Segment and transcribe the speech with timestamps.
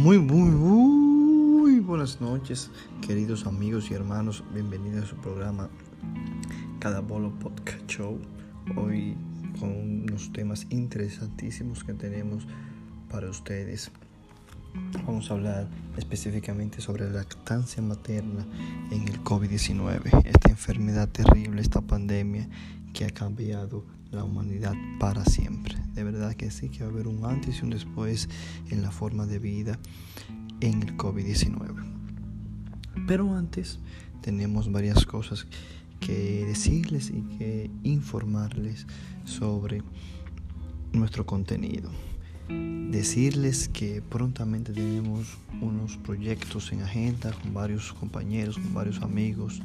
[0.00, 2.70] Muy, muy, muy buenas noches,
[3.06, 4.42] queridos amigos y hermanos.
[4.54, 5.68] Bienvenidos a su programa
[6.78, 8.18] Cada Bolo Podcast Show.
[8.76, 9.14] Hoy
[9.58, 12.46] con unos temas interesantísimos que tenemos
[13.10, 13.90] para ustedes.
[15.04, 15.68] Vamos a hablar
[15.98, 18.46] específicamente sobre la lactancia materna
[18.90, 22.48] en el COVID-19, esta enfermedad terrible, esta pandemia
[22.94, 25.76] que ha cambiado la humanidad para siempre.
[25.94, 28.28] De verdad que sí, que va a haber un antes y un después
[28.70, 29.78] en la forma de vida
[30.60, 31.74] en el COVID-19.
[33.06, 33.78] Pero antes
[34.20, 35.46] tenemos varias cosas
[36.00, 38.86] que decirles y que informarles
[39.24, 39.82] sobre
[40.92, 41.90] nuestro contenido.
[42.48, 49.62] Decirles que prontamente tenemos unos proyectos en agenda con varios compañeros, con varios amigos,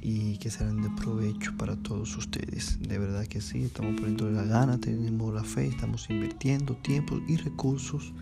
[0.00, 2.78] y que serán de provecho para todos ustedes.
[2.80, 7.36] De verdad que sí, estamos poniendo la gana, tenemos la fe, estamos invirtiendo tiempo y
[7.36, 8.12] recursos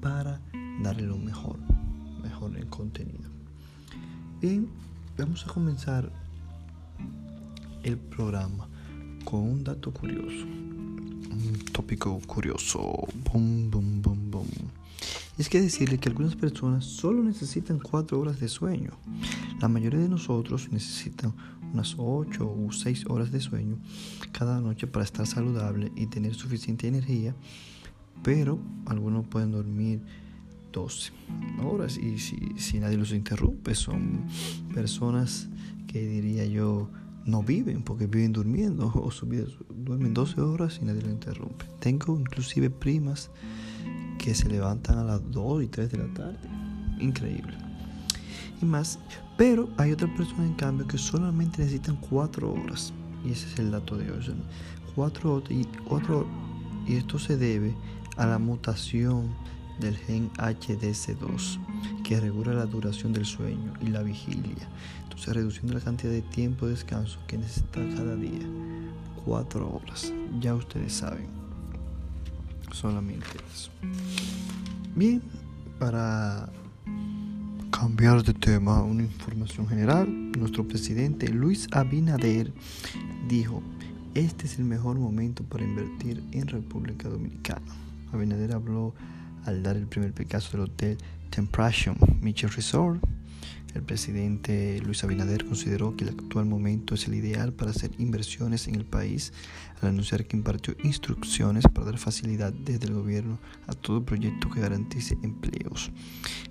[0.00, 0.40] para
[0.82, 1.58] darle lo mejor,
[2.22, 3.30] mejor el contenido.
[4.40, 4.68] Bien,
[5.16, 6.10] vamos a comenzar
[7.82, 8.68] el programa
[9.24, 13.06] con un dato curioso, un tópico curioso.
[13.24, 14.79] Boom, boom, boom, boom.
[15.40, 18.90] Es que decirle que algunas personas solo necesitan 4 horas de sueño.
[19.58, 21.32] La mayoría de nosotros necesitan
[21.72, 23.78] unas 8 o 6 horas de sueño
[24.32, 27.34] cada noche para estar saludable y tener suficiente energía,
[28.22, 30.02] pero algunos pueden dormir
[30.72, 31.10] 12
[31.64, 34.26] horas y si, si nadie los interrumpe son
[34.74, 35.48] personas
[35.86, 36.90] que diría yo
[37.26, 41.64] no viven porque viven durmiendo o su vida duermen 12 horas y nadie los interrumpe.
[41.80, 43.30] Tengo inclusive primas
[44.18, 46.38] que se levantan a las 2 y 3 de la tarde.
[46.98, 47.56] Increíble.
[48.60, 48.98] Y más.
[49.36, 52.92] Pero hay otras personas en cambio que solamente necesitan 4 horas.
[53.24, 54.20] Y ese es el dato de hoy.
[54.94, 55.66] 4 horas y,
[56.86, 57.74] y esto se debe
[58.16, 59.34] a la mutación
[59.80, 61.58] del gen HDC2
[62.04, 64.68] que regula la duración del sueño y la vigilia.
[65.04, 68.46] Entonces reduciendo la cantidad de tiempo de descanso que necesita cada día.
[69.24, 70.12] 4 horas.
[70.40, 71.26] Ya ustedes saben
[72.72, 73.70] solamente eso.
[74.94, 75.22] Bien,
[75.78, 76.48] para
[77.70, 82.52] cambiar de tema, una información general, nuestro presidente Luis Abinader
[83.28, 83.62] dijo,
[84.14, 87.72] este es el mejor momento para invertir en República Dominicana.
[88.12, 88.94] Abinader habló
[89.46, 90.98] al dar el primer Picasso del hotel
[91.30, 93.00] Temptation Mitchell Resort
[93.74, 98.66] el presidente Luis Abinader consideró que el actual momento es el ideal para hacer inversiones
[98.66, 99.32] en el país
[99.80, 104.60] al anunciar que impartió instrucciones para dar facilidad desde el gobierno a todo proyecto que
[104.60, 105.92] garantice empleos.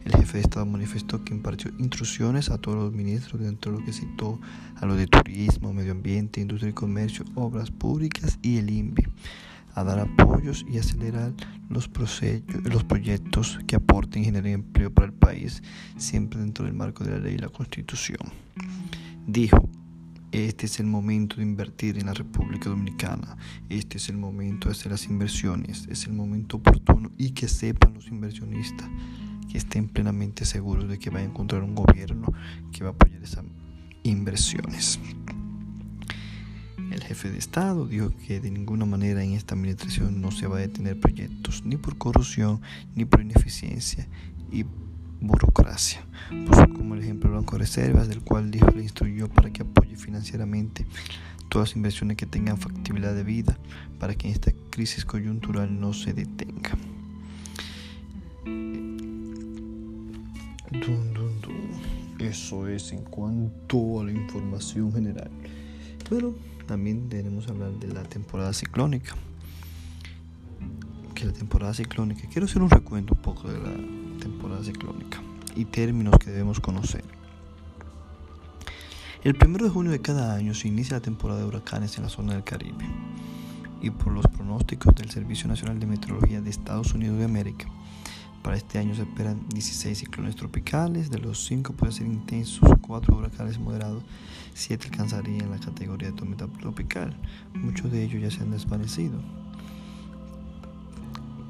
[0.05, 3.85] El jefe de Estado manifestó que impartió instrucciones a todos los ministros dentro de lo
[3.85, 4.39] que citó
[4.77, 9.05] a lo de turismo, medio ambiente, industria y comercio, obras públicas y el INVI
[9.75, 11.33] a dar apoyos y acelerar
[11.69, 11.89] los,
[12.63, 15.61] los proyectos que aporten y generen empleo para el país,
[15.97, 18.19] siempre dentro del marco de la ley y la constitución.
[19.27, 19.69] Dijo,
[20.31, 23.35] este es el momento de invertir en la República Dominicana,
[23.69, 27.95] este es el momento de hacer las inversiones, es el momento oportuno y que sepan
[27.95, 28.87] los inversionistas
[29.51, 32.31] que estén plenamente seguros de que va a encontrar un gobierno
[32.71, 33.43] que va a apoyar esas
[34.03, 34.99] inversiones.
[37.09, 40.59] Jefe de Estado dijo que de ninguna manera en esta administración no se va a
[40.59, 42.61] detener proyectos, ni por corrupción,
[42.93, 44.07] ni por ineficiencia
[44.51, 44.63] y
[45.19, 46.05] burocracia.
[46.45, 49.95] Puso como el ejemplo Banco de Reservas, del cual dijo le instruyó para que apoye
[49.95, 50.85] financieramente
[51.49, 53.57] todas las inversiones que tengan factibilidad de vida
[53.99, 56.77] para que esta crisis coyuntural no se detenga.
[62.19, 65.31] Eso es en cuanto a la información general.
[66.07, 66.35] Pero
[66.69, 69.15] también debemos hablar de la temporada ciclónica.
[71.15, 73.71] Que la temporada ciclónica, quiero hacer un recuento un poco de la
[74.19, 75.19] temporada ciclónica
[75.55, 77.03] y términos que debemos conocer.
[79.23, 82.09] El 1 de junio de cada año se inicia la temporada de huracanes en la
[82.09, 82.85] zona del Caribe
[83.81, 87.65] y por los pronósticos del Servicio Nacional de Meteorología de Estados Unidos de América,
[88.41, 93.17] para este año se esperan 16 ciclones tropicales, de los 5 pueden ser intensos, 4
[93.17, 94.03] huracanes moderados,
[94.53, 97.15] 7 alcanzarían la categoría de tormenta tropical.
[97.53, 99.19] Muchos de ellos ya se han desvanecido.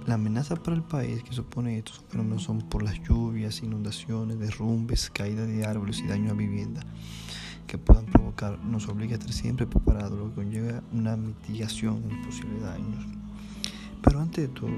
[0.07, 5.12] La amenaza para el país que supone estos fenómenos son por las lluvias, inundaciones, derrumbes,
[5.12, 6.81] caída de árboles y daño a vivienda
[7.68, 8.57] que puedan provocar.
[8.65, 13.06] Nos obliga a estar siempre preparados, lo que conlleva una mitigación de los posibles daños.
[14.01, 14.71] Pero antes de todo,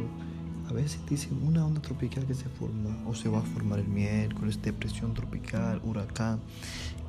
[0.71, 3.87] a veces dicen una onda tropical que se forma o se va a formar el
[3.89, 6.39] miércoles, depresión tropical, huracán.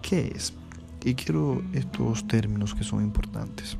[0.02, 0.52] ¿Qué es?
[1.04, 3.76] Y quiero estos términos que son importantes.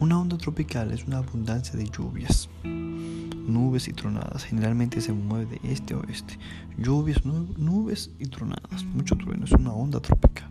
[0.00, 2.48] Una onda tropical es una abundancia de lluvias.
[2.64, 4.42] nubes y tronadas.
[4.42, 6.36] Generalmente se mueve de este a oeste.
[6.78, 8.84] Lluvias, nubes y tronadas.
[8.92, 10.50] Mucho trueno, es una onda tropical.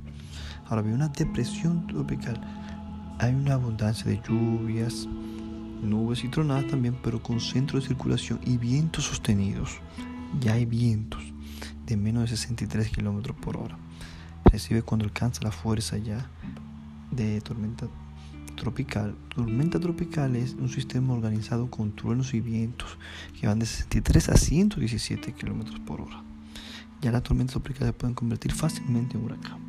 [0.68, 2.40] Ahora bien, una depresión tropical.
[3.20, 5.10] Hay una abundancia de lluvias,
[5.86, 9.80] nubes y tronadas también, pero con centro de circulación y vientos sostenidos.
[10.40, 11.24] Ya hay vientos
[11.86, 13.78] de menos de 63 kilómetros por hora.
[14.46, 16.30] Recibe cuando alcanza la fuerza ya
[17.12, 17.88] de tormenta
[18.56, 19.16] tropical.
[19.34, 22.98] Tormenta tropical es un sistema organizado con truenos y vientos
[23.40, 26.24] que van de 63 a 117 kilómetros por hora.
[27.02, 29.65] Ya las tormentas tropicales pueden convertir fácilmente en huracán.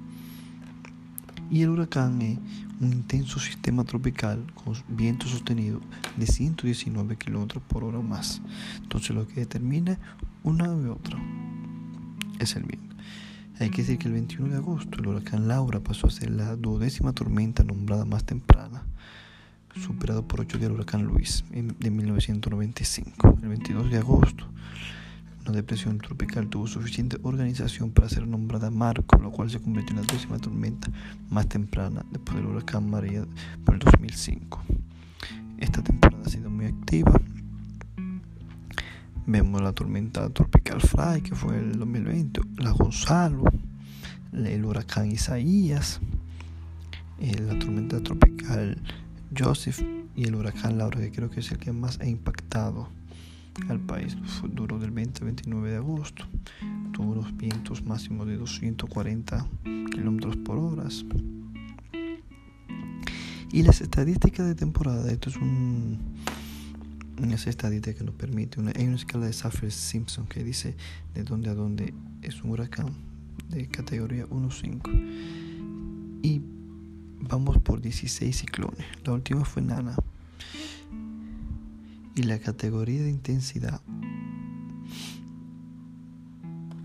[1.51, 2.39] Y el huracán es
[2.81, 5.81] un intenso sistema tropical con viento sostenido
[6.17, 8.43] de 119 kilómetros por hora o más.
[8.83, 9.99] Entonces, lo que determina
[10.43, 11.19] una u otra
[12.39, 12.97] es el viento.
[13.59, 16.57] Hay que decir que el 21 de agosto el huracán Laura pasó a ser la
[16.57, 18.85] duodécima tormenta nombrada más temprana,
[19.81, 23.39] superado por ocho del huracán Luis de 1995.
[23.43, 24.47] El 22 de agosto,
[25.47, 30.03] una depresión tropical tuvo suficiente organización para ser nombrada Marco, lo cual se convirtió en
[30.05, 30.91] la décima tormenta
[31.31, 33.25] más temprana después del huracán María
[33.65, 34.61] por el 2005.
[35.59, 37.13] Esta temporada ha sido muy activa.
[39.25, 43.45] Vemos la tormenta tropical Fry, que fue el 2020, la Gonzalo,
[44.33, 46.01] el huracán Isaías,
[47.21, 48.83] eh, la tormenta tropical
[49.37, 49.81] Joseph
[50.17, 52.89] y el huracán Laura, que creo que es el que más ha impactado
[53.69, 54.17] al país.
[54.53, 56.25] Duró del 20 al 29 de agosto.
[56.93, 59.47] Tuvo los vientos máximos de 240
[59.93, 60.89] kilómetros por hora.
[63.53, 65.99] Y las estadísticas de temporada, esto es un,
[67.23, 70.75] una estadística que nos permite, una, hay una escala de Saffir-Simpson que dice
[71.15, 72.89] de dónde a dónde es un huracán
[73.49, 74.91] de categoría 1-5.
[76.23, 76.43] Y
[77.21, 78.85] vamos por 16 ciclones.
[79.05, 79.97] La última fue Nana.
[82.17, 83.83] Y la categoría de intensidad,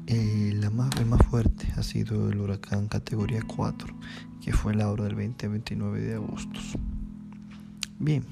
[0.07, 3.95] eh, la más, el más fuerte ha sido el huracán categoría 4,
[4.41, 6.59] que fue la hora del 20 29 de agosto.
[7.97, 8.25] Bien,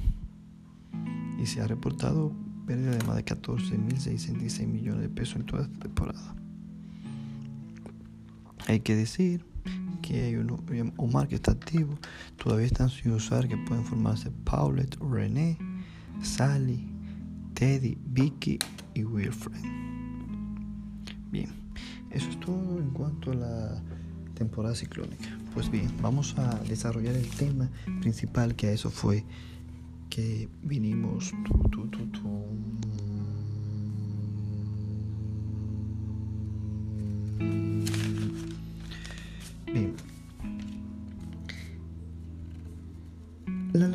[1.41, 2.33] y se ha reportado
[2.67, 6.35] pérdida de más de 14.666 millones de pesos en toda esta temporada.
[8.67, 9.45] Hay que decir
[10.01, 11.97] que hay un Omar que está activo,
[12.35, 15.57] todavía están sin usar, que pueden formarse Paulette, René,
[16.21, 16.87] Sally,
[17.53, 18.59] Teddy, Vicky
[18.93, 19.61] y Wilfred.
[21.31, 21.49] Bien,
[22.11, 23.83] eso es todo en cuanto a la
[24.33, 25.37] temporada ciclónica.
[25.53, 27.69] Pues bien, vamos a desarrollar el tema
[28.01, 29.25] principal que a eso fue
[30.09, 31.31] que vinimos.
[31.31, 32.88] Bien.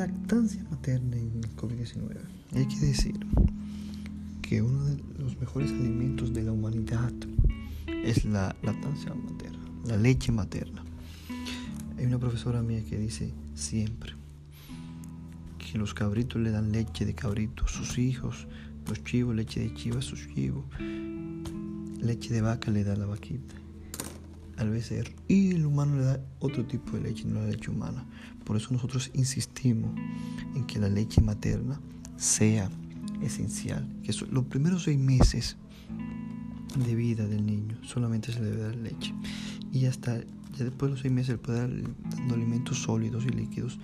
[0.07, 2.19] Lactancia materna en el COVID-19.
[2.53, 3.15] Hay que decir
[4.43, 7.13] que uno de los mejores alimentos de la humanidad
[7.87, 10.85] es la lactancia materna, la leche materna.
[11.97, 14.13] Hay una profesora mía que dice siempre
[15.57, 18.47] que los cabritos le dan leche de cabrito a sus hijos,
[18.87, 20.65] los chivos leche de chivo a sus chivos,
[21.99, 23.55] leche de vaca le da la vaquita
[24.57, 28.05] al becerro y el humano le da otro tipo de leche, no la leche humana.
[28.45, 29.91] Por eso nosotros insistimos
[30.55, 31.81] en que la leche materna
[32.17, 32.71] sea
[33.23, 35.57] esencial, que los primeros seis meses
[36.77, 39.15] de vida del niño solamente se le debe dar leche
[39.73, 40.21] y hasta
[40.57, 41.71] ya después de los seis meses se puede dar
[42.11, 43.79] dando alimentos sólidos y líquidos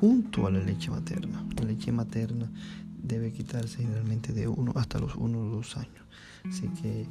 [0.00, 1.44] junto a la leche materna.
[1.56, 2.50] La leche materna
[3.02, 6.02] debe quitarse generalmente de uno hasta los uno o dos años.
[6.48, 7.06] Así que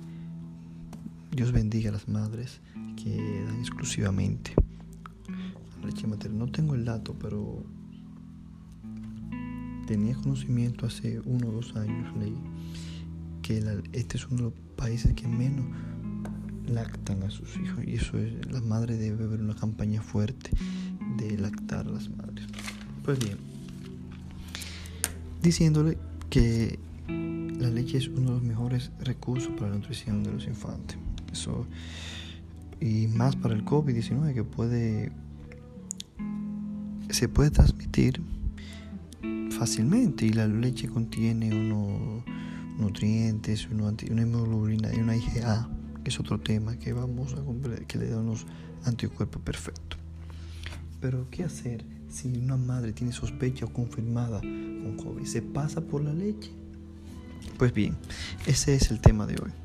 [1.31, 2.61] Dios bendiga a las madres
[3.01, 4.53] que dan exclusivamente
[5.83, 6.45] leche materna.
[6.45, 7.63] No tengo el dato, pero
[9.88, 12.38] tenía conocimiento hace uno o dos años, leí
[13.41, 13.57] que
[13.93, 15.65] este es uno de los países que menos
[16.67, 20.51] lactan a sus hijos y eso es, la madre debe haber una campaña fuerte
[21.17, 22.45] de lactar a las madres.
[23.03, 23.38] Pues bien,
[25.41, 25.97] diciéndole
[26.29, 30.97] que la leche es uno de los mejores recursos para la nutrición de los infantes.
[31.31, 31.65] Eso
[32.81, 35.11] y más para el COVID-19 que puede
[37.09, 38.21] se puede transmitir
[39.51, 42.23] fácilmente y la leche contiene unos
[42.79, 45.69] nutrientes, una hemoglobina y una IgA,
[46.03, 48.47] que es otro tema que vamos a que le da unos
[48.85, 50.00] anticuerpos perfectos.
[51.00, 55.25] Pero ¿qué hacer si una madre tiene sospecha o confirmada con COVID?
[55.25, 56.51] ¿Se pasa por la leche?
[57.57, 57.95] Pues bien,
[58.47, 59.61] ese es el tema de hoy.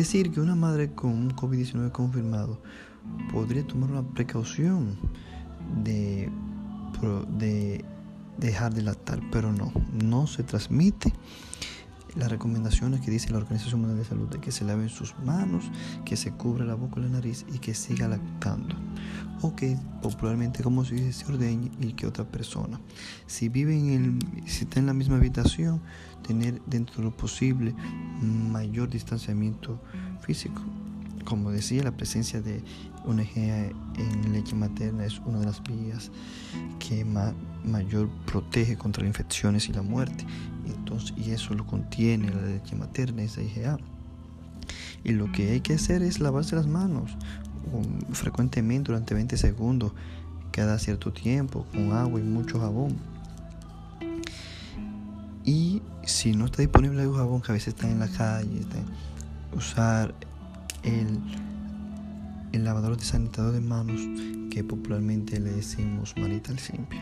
[0.00, 2.58] Decir que una madre con un COVID-19 confirmado
[3.30, 4.96] podría tomar una precaución
[5.84, 6.26] de
[7.38, 7.84] de
[8.38, 11.12] dejar de lactar, pero no, no se transmite
[12.16, 15.70] las recomendaciones que dice la Organización Mundial de Salud de que se laven sus manos,
[16.04, 18.74] que se cubra la boca y la nariz y que siga lactando.
[19.42, 22.80] O que popularmente como se dice se ordeñe y que otra persona.
[23.26, 25.80] Si vive en el, si está en la misma habitación,
[26.26, 27.74] tener dentro de lo posible
[28.20, 29.80] mayor distanciamiento
[30.20, 30.62] físico.
[31.24, 32.62] Como decía, la presencia de
[33.04, 36.10] una EGA en leche materna es una de las vías
[36.78, 37.04] que
[37.64, 40.24] mayor protege contra las infecciones y la muerte.
[40.66, 43.78] Entonces, y eso lo contiene la leche materna, esa IgA.
[45.04, 47.10] Y lo que hay que hacer es lavarse las manos
[47.72, 49.92] um, frecuentemente durante 20 segundos
[50.50, 52.96] cada cierto tiempo con agua y mucho jabón.
[55.44, 58.60] Y si no está disponible el jabón, que a veces está en la calle,
[59.56, 60.14] usar
[60.82, 61.18] el,
[62.52, 64.00] el lavador de sanitador de manos
[64.50, 67.00] que popularmente le decimos manita al simple.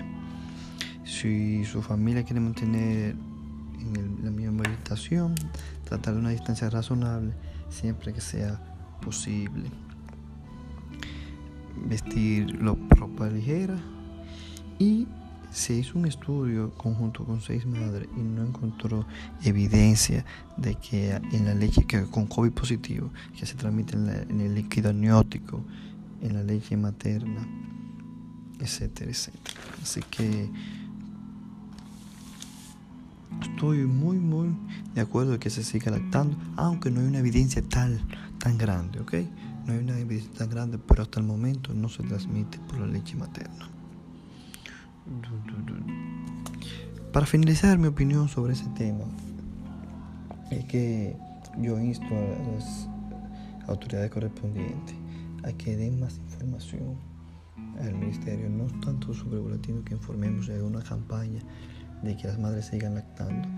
[1.09, 3.17] Si su familia quiere mantener
[3.81, 5.35] en la misma habitación,
[5.85, 7.33] tratar de una distancia razonable
[7.71, 8.61] siempre que sea
[9.00, 9.71] posible.
[11.87, 13.79] Vestir ropa ligera
[14.79, 15.07] y
[15.50, 19.07] se hizo un estudio conjunto con seis madres y no encontró
[19.43, 20.27] evidencia
[20.59, 24.91] de que en la leche que con COVID positivo que se transmite en, el líquido
[24.91, 25.65] amniótico,
[26.21, 27.49] en la leche materna,
[28.61, 29.61] etcétera, etcétera.
[29.83, 30.50] Así que
[33.40, 34.56] estoy muy, muy
[34.94, 38.00] de acuerdo de que se siga lactando, aunque no hay una evidencia tal,
[38.38, 39.14] tan grande, ¿ok?
[39.66, 42.87] No hay una evidencia tan grande, pero hasta el momento no se transmite por la
[42.87, 43.68] leche materna.
[47.12, 49.04] Para finalizar mi opinión sobre ese tema,
[50.50, 51.16] es que
[51.61, 52.88] yo insto a las
[53.66, 54.94] autoridades correspondientes
[55.44, 56.97] a que den más información
[57.80, 61.40] al ministerio, no tanto sobre boletines que informemos de una campaña
[62.02, 63.49] de que las madres sigan lactando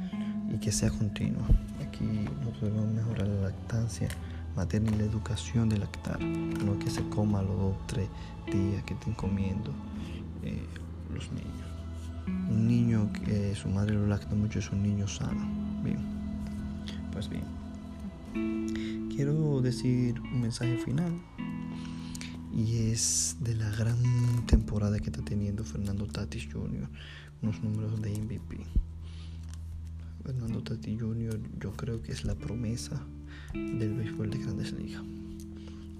[0.53, 1.47] y que sea continua.
[1.87, 2.05] Aquí
[2.41, 4.09] nosotros debemos mejorar la lactancia
[4.57, 8.09] materna y la educación de lactar, no que se coma los dos tres
[8.51, 9.73] días que estén comiendo
[10.43, 10.67] eh,
[11.13, 11.69] los niños.
[12.27, 15.47] Un niño que su madre lo lacta mucho es un niño sano.
[15.83, 15.99] Bien,
[17.13, 17.45] pues bien.
[19.15, 21.13] Quiero decir un mensaje final
[22.53, 23.97] y es de la gran
[24.47, 26.89] temporada que está teniendo Fernando Tatis Jr
[27.43, 28.59] unos números de MVP.
[30.25, 31.41] Fernando Tati Jr.
[31.61, 33.01] yo creo que es la promesa
[33.55, 35.03] del béisbol de Grandes Ligas.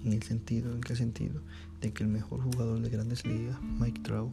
[0.05, 1.41] En el sentido, ¿en qué sentido?
[1.81, 4.31] De que el mejor jugador de Grandes Ligas, Mike Trout,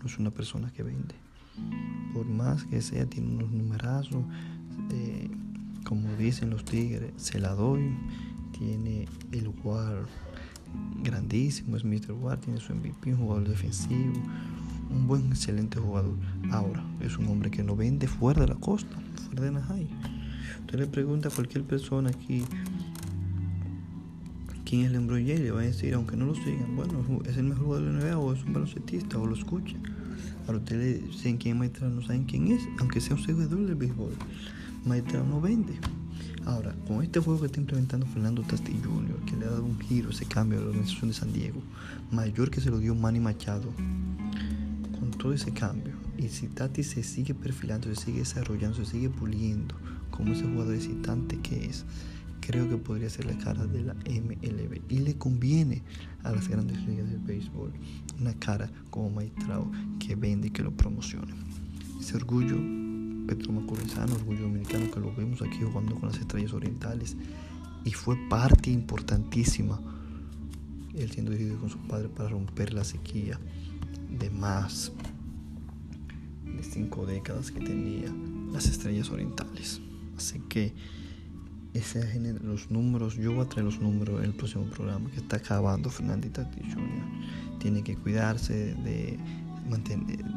[0.00, 1.14] no es una persona que vende.
[2.14, 4.24] Por más que sea, tiene unos numerazos,
[4.90, 5.28] eh,
[5.84, 7.94] como dicen los Tigres, se la doy.
[8.58, 10.06] Tiene el WAR
[11.02, 12.12] grandísimo, es Mr.
[12.12, 14.12] WAR, tiene su MVP, un jugador defensivo,
[14.90, 16.16] un buen, excelente jugador.
[16.50, 19.88] Ahora, es un hombre que no vende fuera de la costa, fuera de Najay.
[20.60, 22.44] Usted le pregunta a cualquier persona aquí
[24.70, 27.64] quién es James, le va a decir, aunque no lo sigan, bueno, es el mejor
[27.64, 29.74] jugador de la NBA o es un baloncetista o lo escucha.
[30.46, 33.66] Ahora usted le dicen quién es Maestro, no saben quién es, aunque sea un seguidor
[33.66, 34.12] del béisbol.
[34.84, 35.72] Maestro no vende.
[36.46, 39.78] Ahora, con este juego que está implementando Fernando Tasti Jr., que le ha dado un
[39.80, 41.60] giro, ese cambio a la organización de San Diego,
[42.12, 43.72] mayor que se lo dio Manny Machado,
[45.20, 49.74] todo ese cambio y si Tati se sigue perfilando, se sigue desarrollando, se sigue puliendo
[50.10, 51.84] como ese jugador excitante que es,
[52.40, 55.82] creo que podría ser la cara de la MLB y le conviene
[56.24, 57.70] a las grandes ligas del béisbol
[58.18, 61.34] una cara como Maitrao que vende y que lo promocione.
[62.00, 62.56] Ese orgullo
[63.26, 67.16] petromacurizano, orgullo dominicano que lo vemos aquí jugando con las estrellas orientales
[67.84, 69.80] y fue parte importantísima
[70.94, 73.38] él siendo dirigido con su padre para romper la sequía
[74.18, 74.92] de más
[76.56, 78.12] de cinco décadas que tenía
[78.52, 79.80] las estrellas orientales.
[80.16, 80.72] Así que
[81.72, 82.02] ese
[82.42, 85.88] los números, yo voy a traer los números en el próximo programa que está acabando
[85.88, 87.58] Fernandita Jr.
[87.58, 89.18] Tiene que cuidarse de,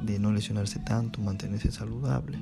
[0.04, 2.38] de no lesionarse tanto, mantenerse saludable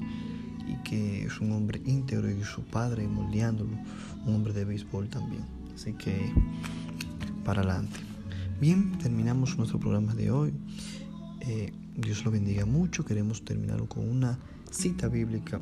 [0.67, 3.77] y que es un hombre íntegro y su padre moldeándolo,
[4.25, 5.43] un hombre de béisbol también.
[5.73, 6.31] Así que
[7.45, 7.99] para adelante.
[8.59, 10.53] Bien, terminamos nuestro programa de hoy.
[11.41, 13.03] Eh, Dios lo bendiga mucho.
[13.03, 14.37] Queremos terminar con una
[14.71, 15.59] cita bíblica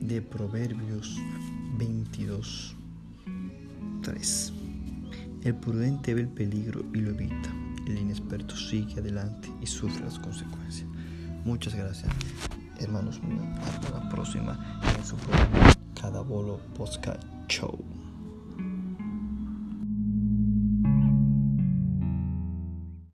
[0.00, 1.18] de Proverbios
[1.78, 2.76] 22,
[4.02, 4.52] 3.
[5.44, 7.54] El prudente ve el peligro y lo evita.
[7.86, 10.88] El inexperto sigue adelante y sufre las consecuencias.
[11.44, 12.12] Muchas gracias,
[12.80, 13.20] hermanos.
[13.62, 18.03] Hasta la próxima en su programa Cada Bolo Podcast Show.